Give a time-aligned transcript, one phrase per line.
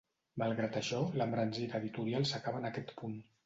[0.43, 3.19] Malgrat això, l'embranzida editorial s'acaba en aquest punt.